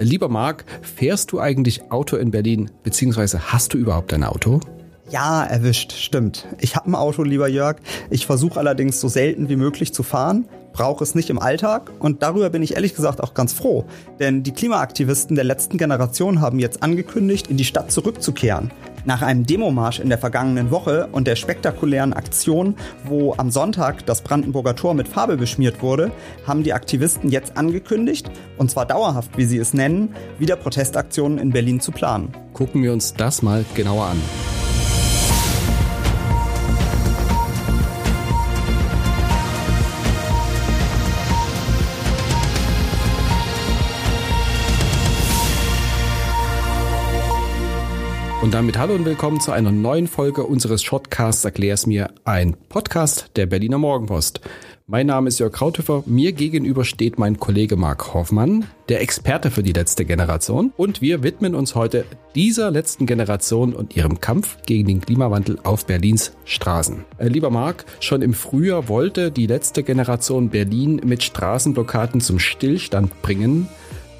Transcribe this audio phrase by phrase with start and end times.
[0.00, 4.60] Lieber Marc, fährst du eigentlich Auto in Berlin, beziehungsweise hast du überhaupt ein Auto?
[5.10, 6.46] Ja, erwischt, stimmt.
[6.60, 7.78] Ich habe ein Auto, lieber Jörg.
[8.08, 12.22] Ich versuche allerdings so selten wie möglich zu fahren, brauche es nicht im Alltag und
[12.22, 13.86] darüber bin ich ehrlich gesagt auch ganz froh.
[14.20, 18.70] Denn die Klimaaktivisten der letzten Generation haben jetzt angekündigt, in die Stadt zurückzukehren.
[19.08, 24.20] Nach einem Demomarsch in der vergangenen Woche und der spektakulären Aktion, wo am Sonntag das
[24.20, 26.12] Brandenburger Tor mit Farbe beschmiert wurde,
[26.46, 31.52] haben die Aktivisten jetzt angekündigt, und zwar dauerhaft, wie sie es nennen, wieder Protestaktionen in
[31.52, 32.34] Berlin zu planen.
[32.52, 34.57] Gucken wir uns das mal genauer an.
[48.40, 53.32] Und damit hallo und willkommen zu einer neuen Folge unseres Shortcasts Erklär's mir, ein Podcast
[53.34, 54.40] der Berliner Morgenpost.
[54.86, 59.64] Mein Name ist Jörg Krauthöfer, mir gegenüber steht mein Kollege Marc Hoffmann, der Experte für
[59.64, 60.72] die letzte Generation.
[60.76, 62.04] Und wir widmen uns heute
[62.36, 67.04] dieser letzten Generation und ihrem Kampf gegen den Klimawandel auf Berlins Straßen.
[67.18, 73.20] Äh, lieber Marc, schon im Frühjahr wollte die letzte Generation Berlin mit Straßenblockaden zum Stillstand
[73.20, 73.68] bringen.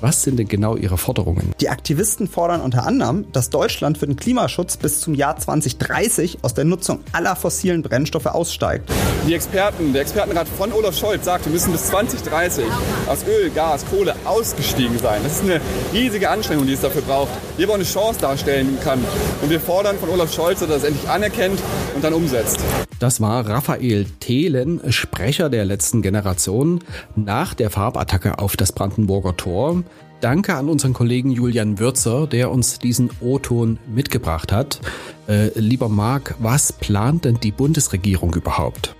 [0.00, 1.52] Was sind denn genau Ihre Forderungen?
[1.60, 6.54] Die Aktivisten fordern unter anderem, dass Deutschland für den Klimaschutz bis zum Jahr 2030 aus
[6.54, 8.88] der Nutzung aller fossilen Brennstoffe aussteigt.
[9.26, 12.64] Die Experten, der Expertenrat von Olaf Scholz sagt, wir müssen bis 2030
[13.08, 15.20] aus Öl, Gas, Kohle ausgestiegen sein.
[15.24, 15.60] Das ist eine
[15.92, 17.30] riesige Anstrengung, die es dafür braucht.
[17.58, 19.04] Die aber eine Chance darstellen kann.
[19.42, 21.60] Und wir fordern von Olaf Scholz, dass er das endlich anerkennt
[21.96, 22.60] und dann umsetzt.
[23.00, 26.80] Das war Raphael Thelen, Sprecher der letzten Generation,
[27.14, 29.84] nach der Farbattacke auf das Brandenburger Tor.
[30.20, 34.80] Danke an unseren Kollegen Julian Würzer, der uns diesen O-Ton mitgebracht hat.
[35.28, 38.96] Äh, lieber Marc, was plant denn die Bundesregierung überhaupt?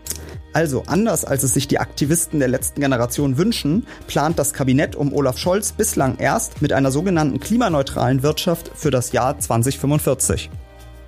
[0.53, 5.13] Also anders als es sich die Aktivisten der letzten Generation wünschen, plant das Kabinett um
[5.13, 10.51] Olaf Scholz bislang erst mit einer sogenannten klimaneutralen Wirtschaft für das Jahr 2045.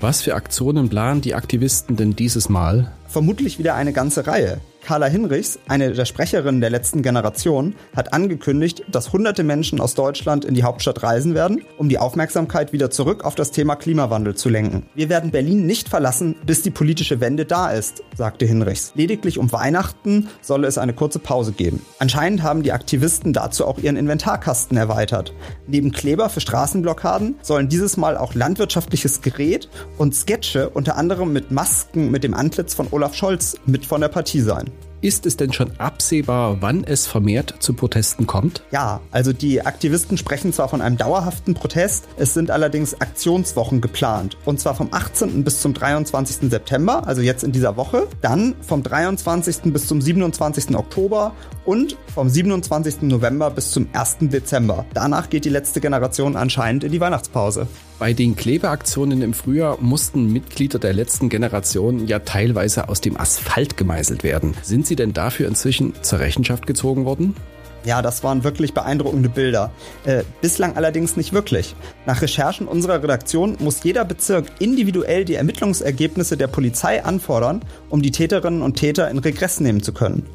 [0.01, 2.91] Was für Aktionen planen die Aktivisten denn dieses Mal?
[3.11, 4.61] Vermutlich wieder eine ganze Reihe.
[4.83, 10.45] Carla Hinrichs, eine der Sprecherinnen der letzten Generation, hat angekündigt, dass hunderte Menschen aus Deutschland
[10.45, 14.49] in die Hauptstadt reisen werden, um die Aufmerksamkeit wieder zurück auf das Thema Klimawandel zu
[14.49, 14.87] lenken.
[14.95, 18.93] Wir werden Berlin nicht verlassen, bis die politische Wende da ist, sagte Hinrichs.
[18.95, 21.85] Lediglich um Weihnachten solle es eine kurze Pause geben.
[21.99, 25.35] Anscheinend haben die Aktivisten dazu auch ihren Inventarkasten erweitert.
[25.67, 29.69] Neben Kleber für Straßenblockaden sollen dieses Mal auch landwirtschaftliches Gerät
[29.99, 34.09] und Sketche unter anderem mit Masken mit dem Antlitz von Olaf Scholz mit von der
[34.09, 34.71] Partie sein.
[35.03, 38.63] Ist es denn schon absehbar, wann es vermehrt zu Protesten kommt?
[38.71, 44.37] Ja, also die Aktivisten sprechen zwar von einem dauerhaften Protest, es sind allerdings Aktionswochen geplant.
[44.45, 45.43] Und zwar vom 18.
[45.43, 46.51] bis zum 23.
[46.51, 49.73] September, also jetzt in dieser Woche, dann vom 23.
[49.73, 50.77] bis zum 27.
[50.77, 51.33] Oktober
[51.65, 53.03] und vom 27.
[53.03, 54.19] November bis zum 1.
[54.21, 54.85] Dezember.
[54.93, 57.69] Danach geht die letzte Generation anscheinend in die Weihnachtspause.
[58.01, 63.77] Bei den Klebeaktionen im Frühjahr mussten Mitglieder der letzten Generation ja teilweise aus dem Asphalt
[63.77, 64.55] gemeißelt werden.
[64.63, 67.35] Sind sie denn dafür inzwischen zur Rechenschaft gezogen worden?
[67.85, 69.71] Ja, das waren wirklich beeindruckende Bilder.
[70.05, 71.75] Äh, bislang allerdings nicht wirklich.
[72.05, 78.11] Nach Recherchen unserer Redaktion muss jeder Bezirk individuell die Ermittlungsergebnisse der Polizei anfordern, um die
[78.11, 80.27] Täterinnen und Täter in Regress nehmen zu können.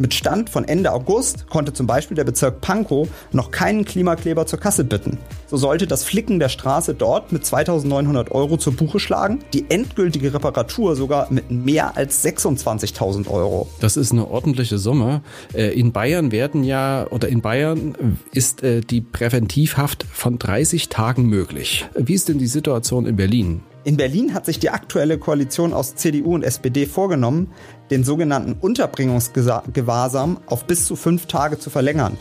[0.00, 4.58] Mit Stand von Ende August konnte zum Beispiel der Bezirk Pankow noch keinen Klimakleber zur
[4.58, 5.18] Kasse bitten.
[5.46, 10.32] So sollte das Flicken der Straße dort mit 2900 Euro zur Buche schlagen, die endgültige
[10.32, 13.68] Reparatur sogar mit mehr als 26.000 Euro.
[13.80, 15.20] Das ist eine ordentliche Summe.
[15.52, 21.26] Äh, in Bayern werden ja, oder in Bayern ist äh, die Präventivhaft von 30 Tagen
[21.26, 21.84] möglich.
[21.94, 23.60] Wie ist denn die Situation in Berlin?
[23.82, 27.50] In Berlin hat sich die aktuelle Koalition aus CDU und SPD vorgenommen,
[27.90, 32.18] den sogenannten Unterbringungsgewahrsam auf bis zu fünf Tage zu verlängern.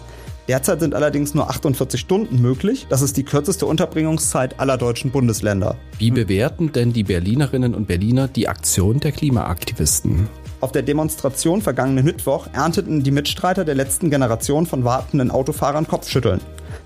[0.48, 2.88] Derzeit sind allerdings nur 48 Stunden möglich.
[2.90, 5.76] Das ist die kürzeste Unterbringungszeit aller deutschen Bundesländer.
[5.98, 10.30] Wie bewerten denn die Berlinerinnen und Berliner die Aktion der Klimaaktivisten?
[10.62, 16.40] Auf der Demonstration vergangenen Mittwoch ernteten die Mitstreiter der letzten Generation von wartenden Autofahrern Kopfschütteln.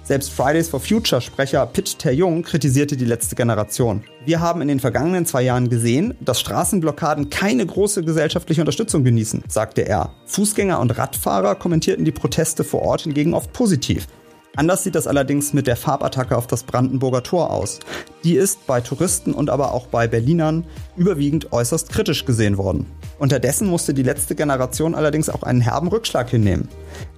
[0.05, 4.03] Selbst Fridays for Future Sprecher Pitt Terjung kritisierte die letzte Generation.
[4.25, 9.45] Wir haben in den vergangenen zwei Jahren gesehen, dass Straßenblockaden keine große gesellschaftliche Unterstützung genießen,
[9.47, 10.13] sagte er.
[10.25, 14.07] Fußgänger und Radfahrer kommentierten die Proteste vor Ort hingegen oft positiv.
[14.57, 17.79] Anders sieht das allerdings mit der Farbattacke auf das Brandenburger Tor aus.
[18.25, 20.65] Die ist bei Touristen und aber auch bei Berlinern
[20.97, 22.87] überwiegend äußerst kritisch gesehen worden.
[23.19, 26.67] Unterdessen musste die letzte Generation allerdings auch einen herben Rückschlag hinnehmen.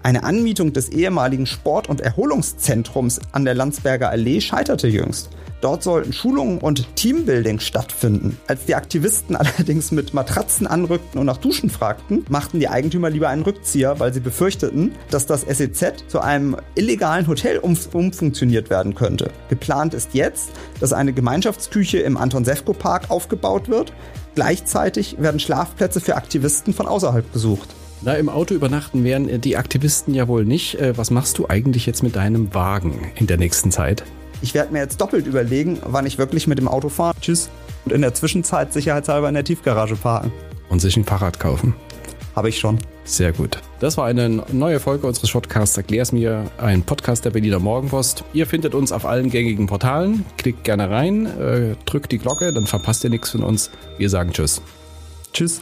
[0.04, 5.30] Eine Anmietung des ehemaligen Sport- und Erholungszentrums an der Landsberger Allee scheiterte jüngst.
[5.62, 8.38] Dort sollten Schulungen und Teambuilding stattfinden.
[8.48, 13.30] Als die Aktivisten allerdings mit Matratzen anrückten und nach Duschen fragten, machten die Eigentümer lieber
[13.30, 19.32] einen Rückzieher, weil sie befürchteten, dass das SEZ zu einem illegalen Hotel umfunktioniert werden könnte.
[19.50, 23.94] Geplant ist jetzt, dass eine Gemeinschaftsküche im Anton Sefko Park aufgebaut wird.
[24.36, 27.70] Gleichzeitig werden Schlafplätze für Aktivisten von außerhalb gesucht.
[28.02, 30.76] Na, im Auto übernachten werden die Aktivisten ja wohl nicht.
[30.76, 34.04] Äh, was machst du eigentlich jetzt mit deinem Wagen in der nächsten Zeit?
[34.42, 37.16] Ich werde mir jetzt doppelt überlegen, wann ich wirklich mit dem Auto fahre.
[37.20, 37.50] Tschüss.
[37.86, 40.32] Und in der Zwischenzeit sicherheitshalber in der Tiefgarage parken.
[40.70, 41.76] Und sich ein Fahrrad kaufen.
[42.36, 42.80] Habe ich schon.
[43.06, 43.60] Sehr gut.
[43.80, 48.24] Das war eine neue Folge unseres Podcasts Erklär's mir, ein Podcast der Berliner Morgenpost.
[48.34, 50.26] Ihr findet uns auf allen gängigen Portalen.
[50.38, 53.70] Klickt gerne rein, äh, drückt die Glocke, dann verpasst ihr nichts von uns.
[53.98, 54.62] Wir sagen Tschüss.
[55.34, 55.62] Tschüss.